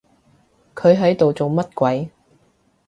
[0.73, 2.09] 佢喺度做乜鬼？